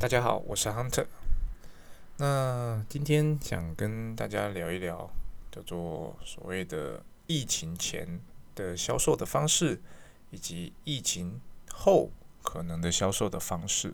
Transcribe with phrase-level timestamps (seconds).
[0.00, 1.06] 大家好，我是 Hunter。
[2.18, 5.10] 那今天想跟大家聊一聊，
[5.50, 8.20] 叫做所谓的疫情前
[8.54, 9.80] 的销售的方式，
[10.30, 11.40] 以及疫情
[11.72, 12.10] 后
[12.44, 13.92] 可能的销售的方式。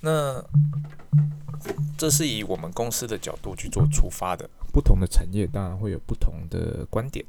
[0.00, 0.44] 那
[1.96, 7.24] 这是以我们公司的角度去做出发的，不同的产业当然会有不同的观点。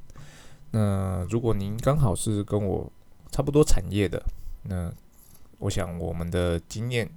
[0.71, 2.91] 那如果您刚好是跟我
[3.31, 4.23] 差不多产业的，
[4.63, 4.91] 那
[5.61, 7.07] 我想我们的经验，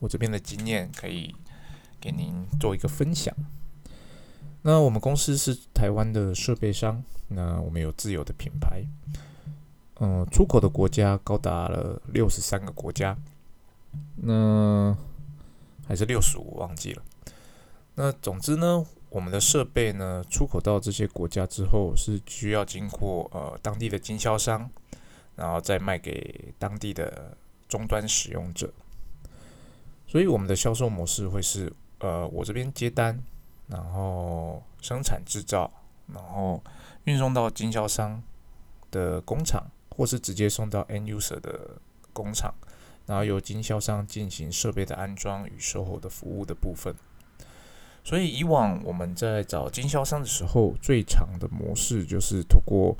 [0.00, 1.32] 我这边的经验可以
[2.00, 3.32] 给您做一个分享。
[4.62, 8.82] 那我们公司是台湾的设备商，那我们有自有的品牌，
[10.00, 13.16] 嗯，出口的国家高达了六十三个国家，
[14.16, 14.96] 那
[15.86, 17.02] 还是六十五忘记了。
[17.94, 24.68] 那总之呢，我们的设备呢出口到这些国家之后，是需要经过呃当地的经销商。
[25.34, 27.34] 然后再卖给当地的
[27.72, 28.70] 终端使用者，
[30.06, 33.18] 所以我们的销售模式会是：呃，我这边接单，
[33.66, 35.72] 然后生产制造，
[36.12, 36.62] 然后
[37.04, 38.22] 运送到经销商
[38.90, 41.70] 的工厂，或是直接送到 end user 的
[42.12, 42.52] 工厂，
[43.06, 46.94] 然后由经销商进行设备的安装与售后的服务的部分。
[48.04, 52.94] 所以以往我们在找经销商的时候，最长的模式就是通过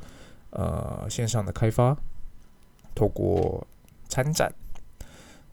[0.48, 1.94] 呃线上的开发。
[2.94, 3.66] 透过
[4.06, 4.52] 参展，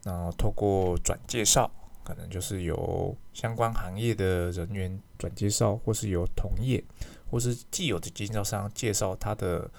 [0.04, 1.70] 然后透过转介绍，
[2.04, 6.84] 可能就是由相关行业的人员转介绍，或是由同业，
[7.30, 9.70] 或是既有的经销商介绍他的，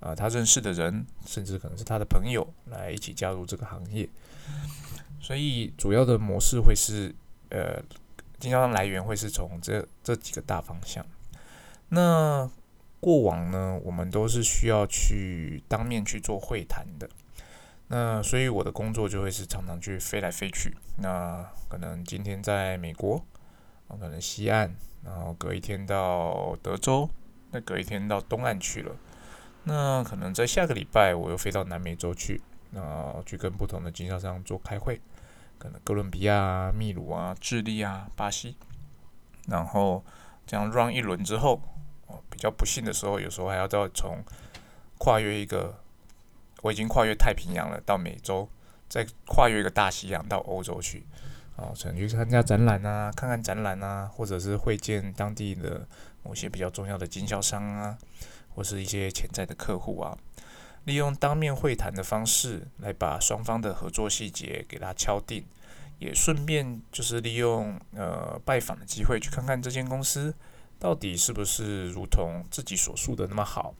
[0.00, 4.08] 呃，他认识的人，甚至可能是他的朋友来一起加入这个行业。
[5.20, 7.14] 所以主要的模式会是，
[7.50, 7.80] 呃，
[8.38, 11.04] 经销商来源会是从这这几个大方向。
[11.88, 12.50] 那
[13.00, 17.08] 过往呢，我们都是需要去当面去做会谈的，
[17.92, 20.74] 那所以我的工作就会是常常去飞来飞去。
[20.96, 23.22] 那可能今天在美国，
[23.86, 27.06] 可能西岸，然后隔一天到德州，
[27.50, 28.96] 那隔一天到东岸去了。
[29.64, 34.98] 那可能在下个礼拜我又飞到南美洲去，那去跟不同的经销商做开会，
[35.58, 38.56] 可能哥伦比亚、秘鲁啊、智利啊、巴西，
[39.48, 40.02] 然后
[40.46, 41.60] 这样 run 一轮之后。
[42.28, 44.22] 比较不幸的时候，有时候还要再从
[44.98, 45.81] 跨越一个，
[46.62, 48.48] 我已经跨越太平洋了，到美洲，
[48.88, 51.04] 再跨越一个大西洋到欧洲去，
[51.56, 55.86] 哦，可能去参加展览啊，看看展览啊，或者是会见当地的
[56.22, 57.98] 某些比较重要的经销商啊，
[58.54, 60.16] 或是一些潜在的客户啊，
[60.84, 65.44] 利用当面会谈的方式来把双方的合作细节给他敲定，
[65.98, 70.34] 也顺便就是利用呃拜访的机会去看看这间公司。
[70.78, 73.72] 到底是不是如同自己所述的那么好？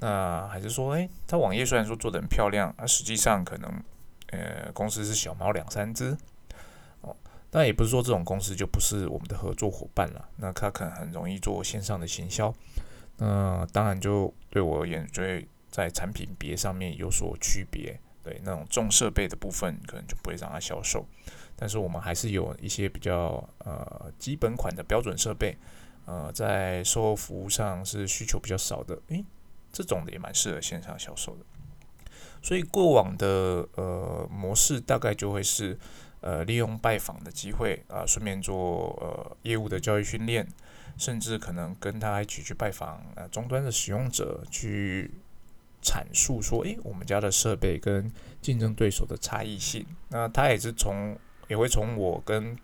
[0.00, 3.82] 那还是说，诶，他网页虽然说做的很漂亮，啊实际上可能，
[4.28, 6.16] 呃，公司是小猫两三只，
[7.00, 7.16] 哦，
[7.50, 10.28] 但也不是说这种公司就不是我们的合作伙伴了。
[10.36, 12.52] 那他可能很容易做线上的行销，
[13.18, 17.98] 那当然就对我而言，就会在产品别上面有所区别。
[18.22, 21.06] 对，那种重设备的部分，可能就不会让他销售。
[21.56, 25.56] 但是我们还是有一些比较呃基本款的标准设备。
[26.06, 29.24] 呃，在售后服务上是需求比较少的，诶，
[29.74, 31.44] 这种的也蛮适合线上销售的。
[32.40, 35.76] 所以过往的呃模式大概就会是，
[36.20, 40.46] 呃，利用拜访的机会啊，顺便做呃业务的教育训练，
[40.96, 45.10] 甚至可能跟他一起去拜访呃终端的使用者，去
[45.82, 48.08] 阐述说，诶，我们家的设备跟
[48.40, 49.84] 竞争对手的差异性。
[50.10, 51.18] 那他也是从
[51.48, 52.56] 也会从我跟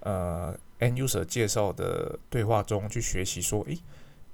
[0.00, 0.56] 呃。
[0.78, 3.78] end user 介绍的对话中去学习，说，诶，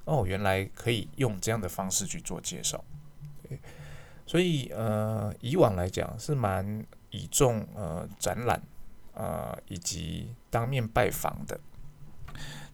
[0.04, 2.82] 哦，原来可以用这样的方式去做介绍，
[4.26, 8.60] 所以呃，以往来讲是蛮倚重呃展览
[9.14, 11.60] 啊以及当面拜访的，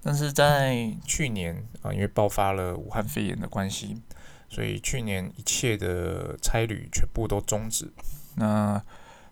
[0.02, 4.00] 但是在去年啊，因为爆发了武汉肺炎的关系，
[4.48, 7.92] 所以去年一切的差旅全部都终止，
[8.36, 8.82] 那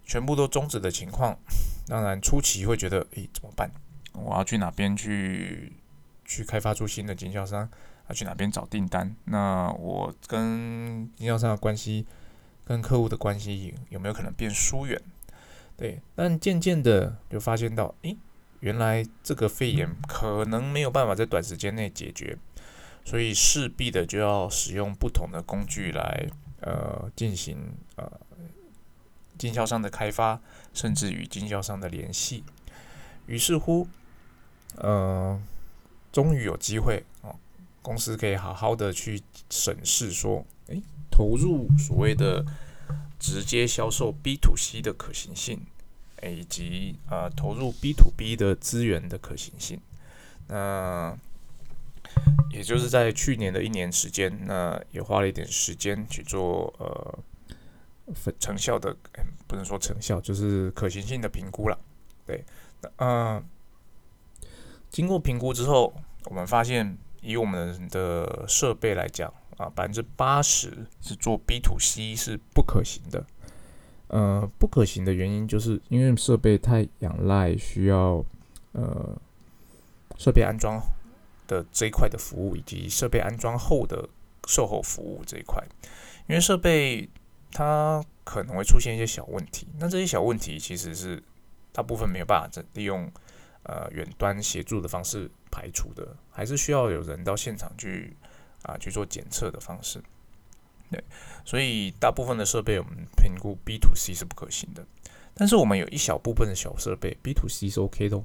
[0.05, 1.39] 全部都终止的情况，
[1.87, 3.71] 当然初期会觉得，诶，怎么办？
[4.13, 5.72] 我要去哪边去
[6.27, 7.69] 去开发出新的经销商？
[8.09, 9.17] 要去哪边找订单？
[9.25, 12.07] 那我跟经销商的关系，
[12.65, 15.01] 跟客户的关系有没有可能变疏远？
[15.77, 18.17] 对，但渐渐的就发现到，诶，
[18.61, 22.37] 原来这个肺炎可能没有办法在短时间内解决，
[23.05, 26.29] 所以势必的就要使用不同的工具来
[26.61, 27.59] 呃进行
[27.97, 28.11] 呃
[29.37, 30.41] 经销商的开发，
[30.72, 32.45] 甚至与经销商的联系。
[33.27, 33.89] 于是乎。
[34.79, 35.41] 呃，
[36.16, 37.36] 终于有机会哦，
[37.83, 39.21] 公司可以好好的去
[39.51, 42.42] 审视说，诶，投入所谓的
[43.18, 45.60] 直接销售 B to C 的可行性。
[46.22, 49.78] 以及呃投入 B to B 的资源的可行性。
[50.48, 51.15] 那
[52.51, 57.19] 也就是在去年的一年时间，那也花了一点时间去做呃
[58.41, 58.97] 成效的，
[59.47, 61.78] 不能说成效，就是可行性的评估了。
[62.27, 62.42] 对，
[62.80, 63.45] 那嗯，
[64.97, 65.93] 经过评估之后，
[66.25, 73.22] 我们发现以我们的设备来讲啊，百分之八十是做 B to C 是不可行的。
[74.09, 78.25] 呃，不可行的原因就是因为设备太仰赖需要
[78.72, 79.15] 呃
[80.16, 80.81] 设备安装
[81.47, 84.09] 的这一块的服务，以及设备安装后的
[84.47, 85.63] 售后服务这一块。
[86.27, 87.07] 因为设备
[87.53, 91.22] 它可能会出现一些小问题，那这些小问题其实是
[91.71, 93.13] 大部分没有办法利用
[93.68, 98.16] 呃远端协助的方式排除的，还是需要有人到现场去
[98.63, 100.03] 啊去做检测的方式。
[100.91, 101.03] 对，
[101.45, 104.86] 所以大部分的设备我们评估 B to C 是不可行的，
[105.34, 108.24] 但是我们有一小部分的小设备 B to C 是 OK 的，哦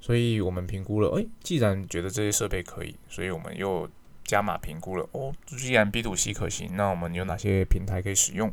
[0.00, 3.88] 所以我们评估了，哎，既然觉得这些设备可以，所以我们又
[4.22, 5.08] 加码评估了。
[5.12, 8.52] 哦，既然 B to C 可行，那我们有哪些平台可以使用？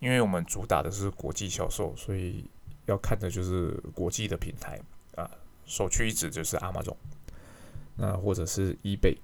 [0.00, 2.50] 因为我们主打的是国际销售，所以
[2.86, 4.80] 要看的就是国际的平台，
[5.64, 6.96] 首屈一指就是阿玛总，
[7.96, 9.16] 那或者是 eBay。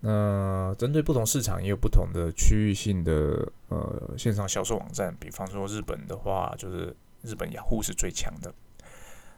[0.00, 5.16] 那针对不同市场，也有不同的区域性的呃线上销售网站。
[5.20, 8.52] 比方说日本的话，就是日本雅虎是最强的。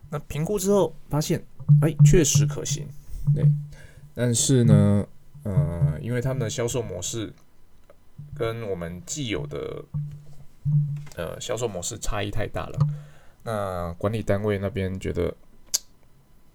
[0.09, 1.45] 那评估之后发现，
[1.83, 2.89] 哎，确实可行，
[3.35, 3.45] 对。
[4.15, 5.07] 但是呢，
[5.43, 7.31] 呃，因为他们的销售模式
[8.35, 9.85] 跟我们既有的
[11.17, 12.79] 呃销售模式差异太大了，
[13.43, 15.35] 那管理单位那边觉得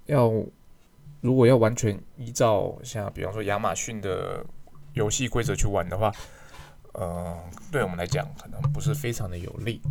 [0.10, 0.32] 要。
[1.22, 4.42] 如果要完全依照像比方说亚马逊的
[4.94, 6.10] 游戏规则去玩的话，
[6.94, 7.38] 呃，
[7.70, 9.82] 对我们来讲可能不是非常的有利，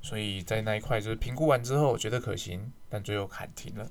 [0.00, 3.86] 所以在那一块就是评估完之后觉得可行，但最后喊停了。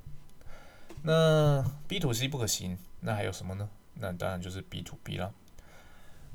[1.03, 3.69] 那 B to C 不可行，那还有什么呢？
[3.93, 5.31] 那当然就是 B to B 了。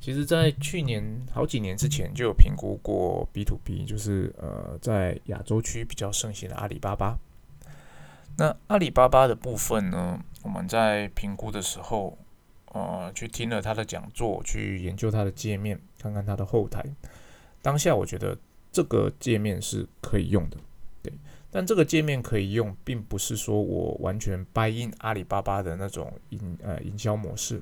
[0.00, 7.18] 其实，在去年好几年之前就有评估过 B to B，就是呃，在亚洲区比较盛行的阿里巴巴。
[8.40, 10.18] 那阿里巴巴的部分呢？
[10.42, 12.16] 我们在评估的时候，
[12.72, 16.82] 呃，去听了他的讲座，去研究他的界面，看看他的后台。
[17.60, 18.34] 当下我觉得
[18.72, 20.56] 这个界面是可以用的，
[21.02, 21.12] 对。
[21.50, 27.60] 但这个界面可以用，并不是说我完全 buy in 阿里巴巴的那种营呃营销模式。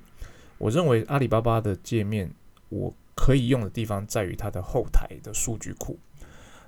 [0.59, 2.31] 我认为阿里巴巴的界面，
[2.69, 5.99] 我可以用的地方在于它的后台的数据库。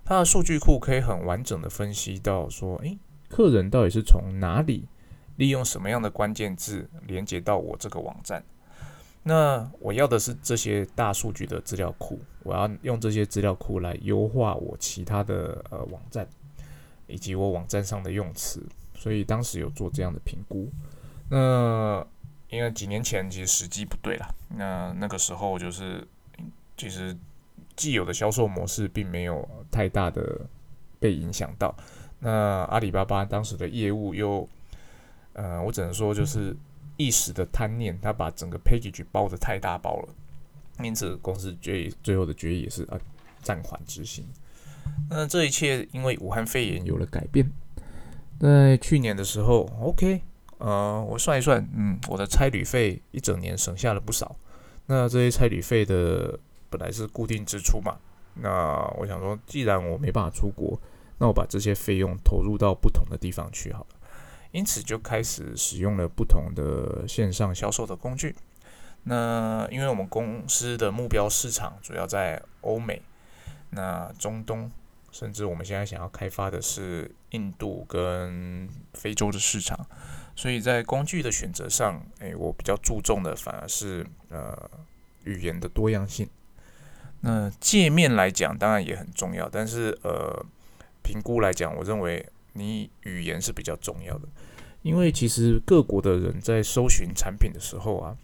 [0.05, 2.99] 它的数据库可以很完整的分析到说，诶。
[3.31, 4.87] 客人到底是从哪里
[5.37, 8.45] 利用什么样的关键字连接到我这个网站？
[9.23, 16.27] 那我要的是这些大数据的资料库，我要用这些资料库来优化我其他的呃网站
[17.07, 18.63] 以及我网站上的用词。
[18.95, 20.69] 所以当时有做这样的评估。
[21.31, 22.05] 那
[22.49, 26.07] 因为几年前其实时机不对了，那那个时候就是
[26.77, 27.17] 其实
[27.77, 30.41] 既有的销售模式并没有太大的
[30.99, 31.75] 被影响到。
[32.23, 32.31] 那
[32.65, 34.47] 阿里巴巴当时的业务又，
[35.33, 36.55] 呃，我只能说就是
[36.99, 40.09] 一时的贪念，他把整个 package 包的太大包了，
[40.85, 43.01] 因此公司决议最后的决议也是啊
[43.43, 44.27] 暂缓执行。
[45.09, 47.51] 那这一切因为武汉肺炎有了改变。
[48.39, 50.21] 在去年的时候，OK，
[50.59, 54.37] 呃，我算一算，嗯，我的差旅费一整年省下了不少。
[54.87, 57.97] 那这些差旅费的本来是固定支出嘛，
[58.35, 60.79] 那我想说，既然我没办法出国。
[61.21, 63.97] 那我把这些费用投入到不同的地方去好了，
[64.53, 68.35] 因此就开始使用了不同的线上销售的工具。
[69.03, 73.03] 那因为我们公司的目标市场主要在欧美、
[73.69, 74.73] 那中东，
[75.13, 79.79] 甚至我们现在想要开发的是印度跟非洲的市场，
[80.35, 84.71] 所以在工具的选择上，诶，我比较注重的反而是呃
[85.25, 86.27] 语言的多样性。
[87.21, 90.43] 那界面来讲，当然也很重要，但是呃。
[91.03, 94.29] 评估来讲，我认为你语言是比较重要的，
[94.83, 98.17] 因为其实各国的人在搜寻产品的时候啊，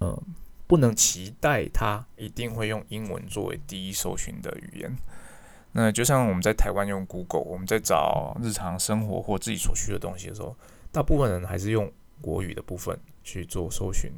[0.00, 0.20] 嗯，
[0.66, 4.96] 不能期待他一定会用英文作为第一搜寻的语言。
[5.72, 10.56] 那就像我们在台湾用 Google，我们在找日常生活或自己所需的东西的时候，
[10.90, 14.10] 大部分人还是用国语的部分去做搜寻。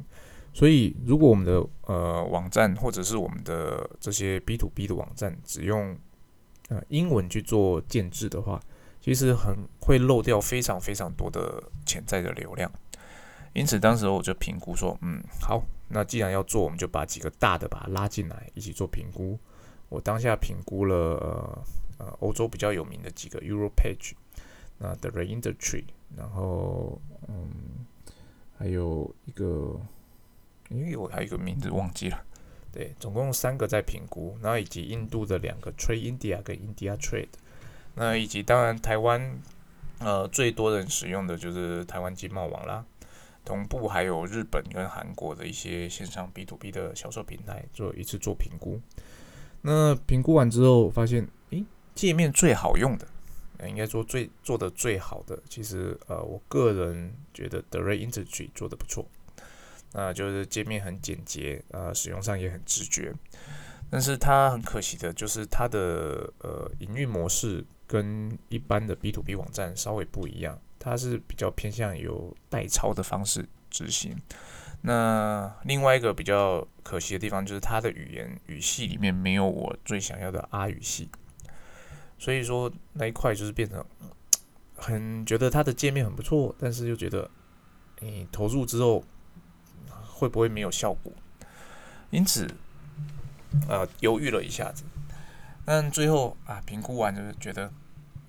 [0.53, 5.95] 所以，如果我们的呃网站或者是我们的这些 B to B 的网站只用
[6.71, 8.57] 呃，英文去做建制的话，
[9.01, 12.71] 其实很会漏掉非常非常多的潜在的流量。
[13.51, 19.37] 因此，当时我就评估说，嗯，好，那既然要做，我们就把几个大的把它拉进来，一起做评估。
[19.89, 21.61] 我当下评估了
[21.97, 24.13] 呃欧洲比较有名的几个 EuroPage，
[24.77, 25.83] 那 The Industry，
[26.15, 27.85] 然后嗯
[28.57, 29.77] 还有一个，
[30.69, 32.23] 因为我还有一个名字忘记了，
[32.71, 37.27] 对，总共三个在评估，然后以及印度的两个 Trade India 跟 India Trade，
[37.95, 39.41] 那以及当然台湾
[39.99, 42.85] 呃最多人使用的就是台湾经贸网啦。
[43.43, 48.79] 同步还有日本跟韩国的一些线上 B to B 的销售平台做一次做评估。
[49.63, 53.07] 那评估完之后发现，诶，界面最好用的，
[53.67, 59.07] 应该说最做的最好的，其实呃，我个人觉得 The Ray Industry 做的不错。
[59.93, 63.13] 那就是界面很简洁，呃，使用上也很直觉。
[63.89, 70.59] 但是它很可惜的就是它的呃营运模式跟一般的 B to B 网站稍微不一样。
[70.79, 74.17] 它是比较偏向有代抄的方式执行。
[74.81, 81.07] 那另外一个比较可惜的地方就是它的语言语系里面没有我最想要的阿语系，
[82.17, 83.85] 所以说那一块就是变成
[84.75, 87.29] 很觉得它的界面很不错，但是又觉得
[87.99, 89.03] 你投入之后
[90.21, 91.11] 会不会没有效果？
[92.11, 92.47] 因此
[93.67, 94.83] 呃犹豫了一下子，
[95.65, 97.71] 但最后啊评估完就是觉得。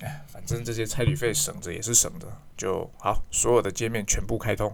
[0.04, 3.22] 哎，反正这些差旅费省着也是省着，就好。
[3.30, 4.68] 所有的界面全部开通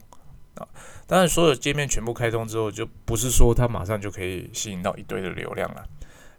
[0.54, 0.66] 啊！
[1.06, 5.87] 当然，所有界面全部开通之后，就不是说它马上就可以吸引到一堆的流量了。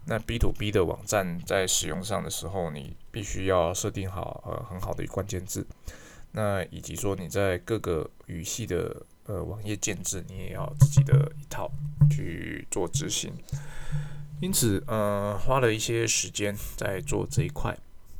[0.06, 5.64] 那 B to B 的网站在使用上的时候，你必须要设定好呃很好的关键字，
[6.32, 11.70] 那以及说你在各个语系的呃网页建制，你也要自己的一套
[12.10, 13.32] 去做执行。
[14.40, 17.76] 因此，呃，花了一些时间在做这一块。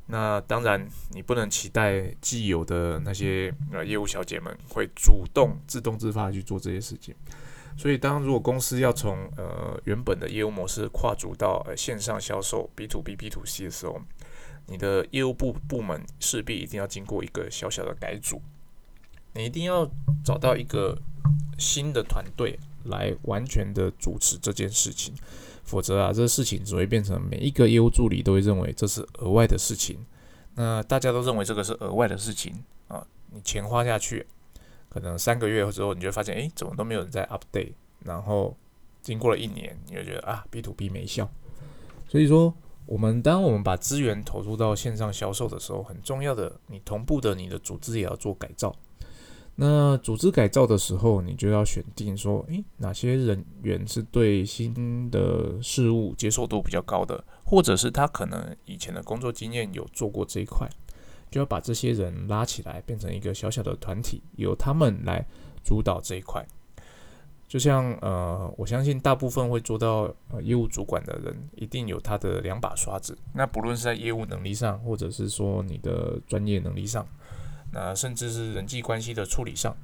[0.07, 7.15] 那当然，你不能期待既有的那些呃业务小姐们会主动自动自发去做这些事情。
[7.79, 13.99] 所以，当如果公司要从呃原本的业务模式跨足到呃线上销售 B to B、B to C 的时候，
[14.67, 18.43] 你的业务部部门势必一定要经过一个小小的改组。
[19.35, 19.89] 你一定要
[20.25, 20.97] 找到一个
[21.59, 25.15] 新的团队来完全的主持这件事情。
[25.63, 29.97] 否则啊，这个事情只会变成每一个业务助理都会认为这是额外的事情。
[30.57, 32.53] 那大家都认为这个是额外的事情
[32.89, 34.27] 啊，你钱花下去，
[34.89, 37.73] 可能三个月之后，你就发现，哎，怎么都没有人在 update。
[38.05, 38.57] 然后
[39.01, 41.31] 经过了一年，你就觉得啊，B to B 没效。
[42.09, 42.53] 所以说，
[42.87, 48.75] 我们当我们把资源投入到线上销售的时候，很重要的，你同步的你的组织也要做改造。
[49.63, 60.67] 那组织改造的时候，你就要选定说，诶，哪些人员是对新的事物接受度比较高的，或者是他可能以前的工作经验有做过这一块，
[61.31, 65.23] 就要把这些人拉起来，变成一个小小的团体，由他们来
[65.63, 66.43] 主导这一块。
[67.47, 73.15] 就像呃，我相信大部分会做到呃业务主管的人，一定有他的两把刷子。
[73.35, 77.07] 那不论是在业务能力上，或者是说你的专业能力上。
[77.73, 79.77] 那甚至是人际关系的处理上，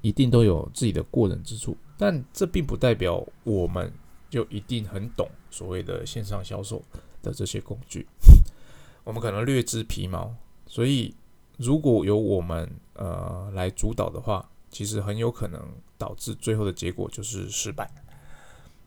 [0.00, 3.92] 一定都有自己的过人之处，但这并不代表我们
[4.30, 6.82] 就一定很懂所谓的线上销售
[7.22, 8.06] 的这些工具。
[9.04, 10.34] 我们可能略知皮毛，
[10.66, 11.14] 所以
[11.58, 15.62] 如果由我们呃来主导的话，其实很有可能
[15.98, 17.90] 导致最后的结果就是失败。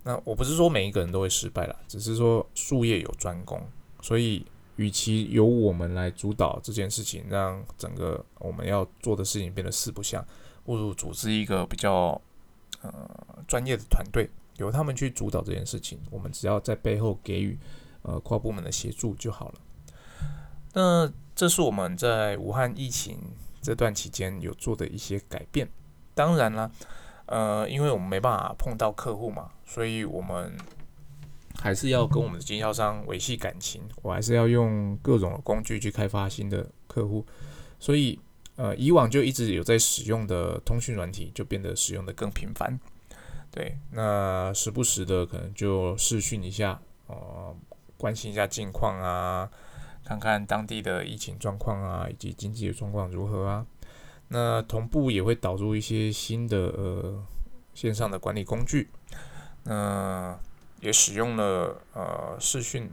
[0.03, 3.61] 那我不是说每一个人都会失败了，只是说术业有专攻，
[4.01, 4.43] 所以。
[4.81, 10.25] 与其由我们来主导这件事情，让整个我们要做的事情变得四不像，
[10.63, 12.19] 不如组织一个比较
[12.81, 12.91] 呃
[13.47, 17.55] 专业的团队，由他们去主导这件事情，我们只要在背后给予
[18.01, 19.55] 呃跨部门的协助就好了。
[20.73, 23.19] 那这是我们在武汉疫情
[23.61, 25.69] 这段期间有做的一些改变。
[26.15, 26.71] 当然了，
[27.27, 30.57] 呃，因为我们没办法碰到客户嘛，所以我们。
[31.61, 37.23] 还是要跟我们的经销商维系感情，我还是要用各种工具去开发新的客户，
[37.79, 38.19] 所以
[38.55, 42.79] 呃，以往就一直有在使用的通讯软体就变得使用的更频繁。
[43.51, 47.55] 对，那时不时的可能就视讯一下，呃，
[47.95, 49.47] 关心一下近况啊，
[50.03, 53.63] 看看当地的疫情状况啊，以及经济的状况如何啊。
[54.29, 57.23] 那同步也会导入一些新的呃
[57.75, 58.89] 线上的管理工具，
[59.65, 60.39] 那。
[60.81, 62.89] 也使用了呃视讯，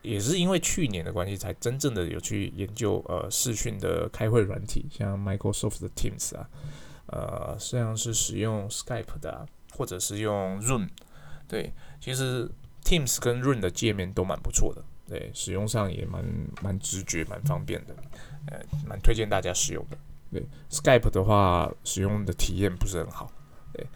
[0.00, 6.48] 也是因为去年的关系，才真正的有去研究呃视讯的开会软体，像 Microsoft 的 Teams 啊，
[7.06, 10.88] 呃，实际上是使用 Skype 的，或者是用 Zoom。
[11.48, 12.50] 对，其实
[12.84, 16.24] Teams 跟 Zoom 的界面都蛮不错的，对，使用上也蛮
[16.62, 17.94] 蛮直觉，蛮方便的，
[18.48, 19.98] 呃，蛮推荐大家使用的。
[20.32, 23.30] 对，Skype 的话，使用的体验不是很好。
[23.72, 23.86] 对，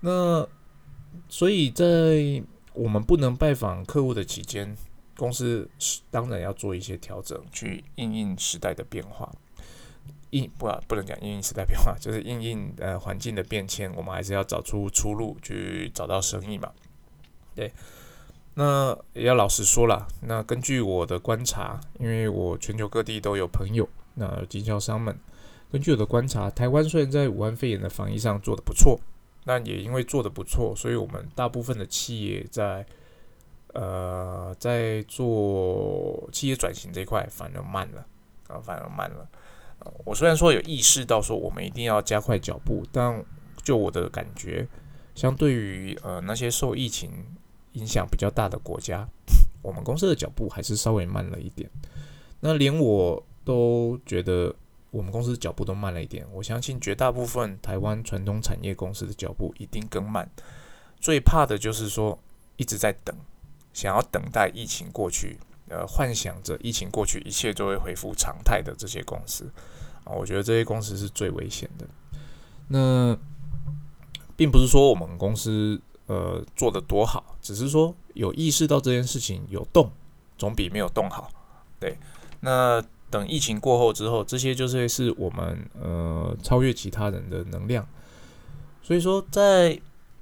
[0.00, 0.46] 那
[1.28, 1.84] 所以在
[2.74, 4.76] 我们不能拜访客户的期间，
[5.16, 5.68] 公司
[6.10, 9.30] 当然要做一些调整，去应应时代的变化。
[10.30, 16.72] 应不不能讲应应时代变化， 就是应应呃环境的变迁，我们还是要找出出路，去找到生意嘛。
[17.54, 17.70] 对，
[18.54, 25.14] 那也要老实说了，那根据我的观察，因为我全球各地都有朋友，那经销商们，
[25.70, 28.98] 根据我的观察，台湾虽然在武汉肺炎的防疫上做得不错，
[29.44, 32.84] 那也因为做的不错，所以我们大部分的企业在
[33.74, 38.06] 呃在做企业转型这一块反而慢了
[38.48, 39.28] 啊，反而慢了。
[40.04, 43.24] 我虽然说有意识到说我们一定要加快脚步，但
[43.64, 44.66] 就我的感觉，
[45.14, 47.10] 相对于呃那些受疫情
[47.72, 49.08] 影响比较大的国家，
[49.60, 51.68] 我们公司的脚步还是稍微慢了一点。
[52.38, 54.54] 那连我都觉得
[54.92, 60.30] 我们公司脚步都慢了一点，我相信绝大部分台湾传统产业公司的脚步一定更慢。
[61.00, 62.16] 最怕的就是说
[62.56, 63.12] 一直在等，
[63.72, 65.40] 想要等待疫情过去。
[65.68, 69.50] 呃，幻想着疫情过去，一切就会恢复常态的这些公司
[70.04, 71.86] 啊，我觉得这些公司是最危险的。
[72.68, 73.16] 那
[74.36, 79.90] 并不是说我们公司呃做的多好，只是说有意识到这件事情有动，
[80.36, 81.30] 总比没有动好。
[81.80, 81.96] 对，
[82.40, 82.82] 那
[83.12, 87.86] 等疫情过后之后，这些就是是我们呃超越其他人的能量。
[88.82, 89.78] 所以说，在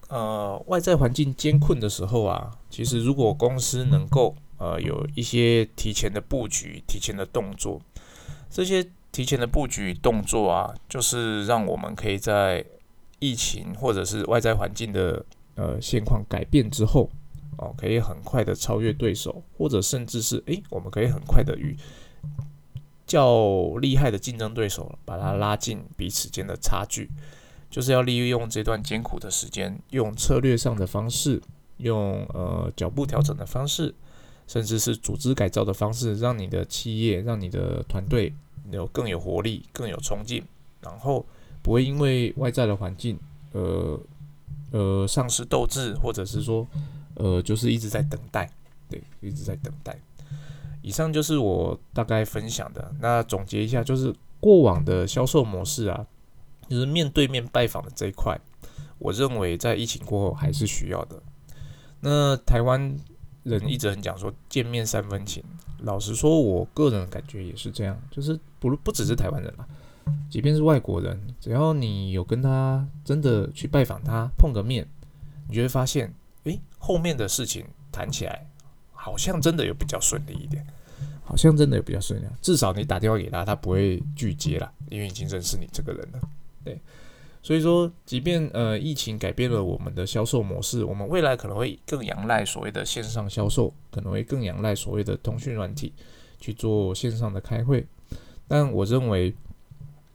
[0.09, 7.80] 呃外在环境艰困的时候啊，其实如果公司能够呃，有一些提前的布局、提前的动作，
[8.50, 12.62] 这些提前的布局动作啊，就是让我们可以在
[13.20, 17.09] 疫情或者是外在环境的呃现况改变之后，
[17.56, 21.75] 哦，可以很快的超越对手，或者甚至是诶，我们可以很快的与
[23.11, 27.11] 较厉害的竞争对手把它拉近彼此间的差距，
[27.69, 31.43] 就是要利用这段艰苦的时间，用策略上的方式，
[31.79, 33.95] 用呃脚步调整的方式。
[34.50, 38.35] 甚至是组织改造的方式，让你的企业、让你的团队
[38.73, 40.43] 有更有活力、更有冲劲，
[40.81, 41.25] 然后
[41.62, 43.16] 不会因为外在的环境，
[43.53, 44.01] 呃
[44.73, 46.66] 呃丧失斗志，或者是说，
[47.14, 48.51] 呃就是一直在等待，
[48.88, 49.96] 对，一直在等待。
[50.83, 52.95] 以上就是我大概分享的。
[53.01, 56.07] 那总结一下，就是过往的销售模式啊，
[56.69, 58.38] 就是面对面拜访的这一块，
[58.99, 61.23] 我认为在疫情过后还是需要的。
[62.01, 62.97] 那台湾。
[63.43, 65.43] 人一直很讲说见面三分情，
[65.79, 69.66] 老实说，我个人感觉也是这样，就是不不只是台湾人啦，
[70.29, 74.87] 即便是外国人，只要你有跟他真的去拜访他碰个面，
[75.49, 76.14] 你就会发现，
[76.45, 78.47] 诶，后面的事情谈起来
[79.02, 80.62] 好像真的有比较顺利一点，
[81.24, 86.20] 好像真的有比较顺利，至少你打电话给他，他不会拒接了，因为已经认识你这个人了，
[86.62, 86.78] 对。
[87.42, 95.94] 所以说，即便呃疫情改变了我们的销售模式，我们未来可能会更仰赖所谓的线上销售，可能会更仰赖所谓的通讯软体
[96.38, 97.86] 去做线上的开会。
[98.46, 99.34] 但我认为，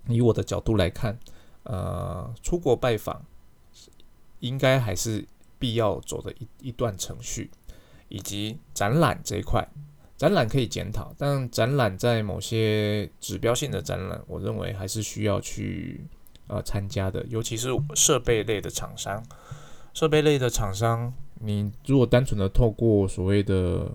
[0.08, 1.18] 以我的角度来看，
[1.64, 3.26] 呃，出国拜访
[4.42, 5.26] 应该还是
[5.58, 7.50] 必要走的一一段程序，
[8.10, 9.68] 以及展览这一块，
[10.18, 16.06] 展览可以检讨，但展览在某些指标性的展览，我认为还是需要去。
[16.48, 19.26] 呃，参加的，尤其是设备类的厂商，
[19.96, 23.90] 设备类的厂商，你如果单纯的透过所谓的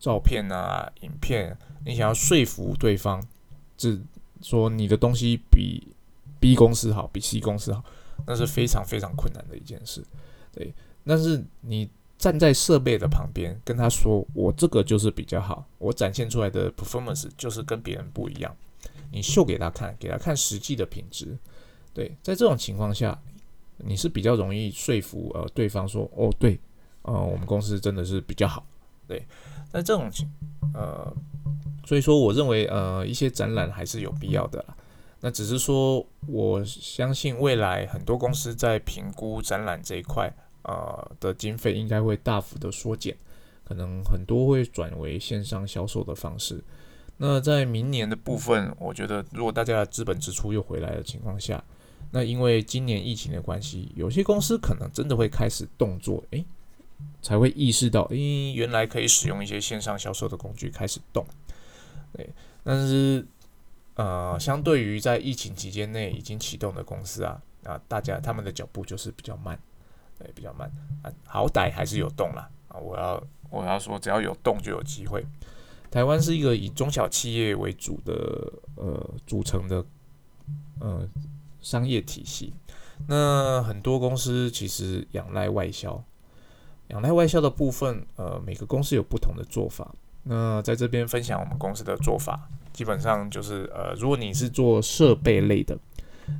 [0.00, 3.22] 照片啊、影片，你想要说服对方，
[3.76, 4.02] 只
[4.40, 5.94] 说你的东西比
[6.40, 7.84] B 公司好，比 C 公司好，
[8.26, 10.04] 那是非常非常困难的一件事。
[10.50, 10.74] 对，
[11.06, 11.88] 但是你
[12.22, 18.56] 站在设备的旁边，跟他说，我这个就是比较好，我展现出来的 performance 就是跟别人不一样，
[19.10, 21.36] 你秀给他看，给他看实际的品质。
[21.92, 23.20] 对，在这种情况下，
[23.78, 26.60] 你是比较容易说服呃对方说，哦对，
[27.02, 28.64] 呃我们公司真的是比较好，
[29.08, 29.26] 对。
[29.72, 30.30] 那这种情
[30.74, 31.12] 呃，
[31.84, 34.76] 所以说我认为呃一些展览还是有必要的啦。
[35.18, 43.16] 那只是说我相信未来很多公司在评估展览这一块呃的经费应该会大幅的缩减，
[43.64, 46.62] 可能很多会转为线上销售的方式。
[47.18, 51.62] 那在明年的部分，我觉得如果大家的资本支出又回来的情况下，
[52.10, 56.44] 那因为今年疫情的关系，有些公司可能真的会开始动作，诶，
[57.20, 61.24] 才会意识到，诶，原来可以使用一些线上销售的工具开始动，
[62.12, 62.28] 对。
[62.64, 63.26] 但是，
[63.94, 69.58] 呃，相对于在疫情期间内已经启动的公司啊，啊，大家他们的脚步就是比较慢，
[70.22, 70.70] 对，比较慢
[71.02, 72.78] 啊，好歹还是有动啦啊。
[72.78, 75.24] 我要我要说，只要有动就有机会。
[75.90, 79.84] 台湾是一个以中小企业为主的呃组成的
[80.80, 81.08] 呃。
[81.64, 82.52] 商业体系，
[83.06, 86.02] 那很多公司其实仰赖外销，
[86.88, 89.94] 仰赖外销的部分，呃，每个公司有不同的做法。
[90.24, 95.78] 那在这边分享我们公司的做法，基本上就是呃，如果你是做设备类的，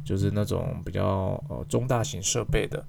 [0.04, 2.84] 就是那种比较呃中大型设备的，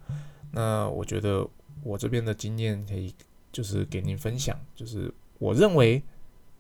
[0.55, 1.45] 那我觉得
[1.81, 3.13] 我这边的经验可以
[3.51, 6.01] 就是给您分享，就是我认为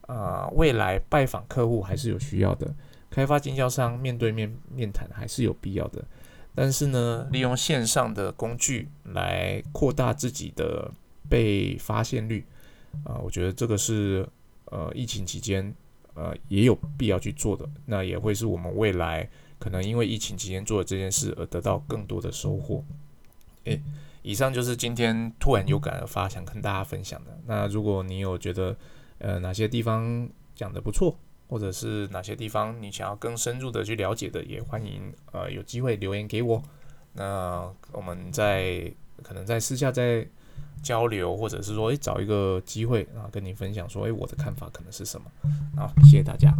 [0.07, 2.73] 啊，未来拜访客户还是有需要的，
[3.09, 6.03] 开发经销商面对面面谈还是有必要的，
[6.55, 10.91] 但是呢，利用线上的工具来扩大自己的
[11.29, 12.43] 被发现率。
[13.05, 14.27] 啊，我觉得这个是
[14.65, 15.73] 呃疫情期间
[16.13, 19.27] 呃也有必要去做的，那也会是我们未来
[19.57, 22.83] 可能因为疫情期间做的这件事而得到更多的收获。
[23.65, 23.81] 诶，
[24.21, 27.37] 以上就是今天突然有感而发想跟大家分享的。
[27.45, 28.75] 那如果你有觉得
[29.19, 36.61] 呃哪些地方讲的不错，或者是哪些地方你想要更深入的去了解的，也欢迎呃有机会留言给我。
[37.13, 40.27] 那我们在可能在私下再。
[40.81, 45.31] 交流，或者是说，诶，找一个机会啊，跟你分享说，诶，我的看法可能是什么？
[45.77, 46.53] 好，谢谢大家。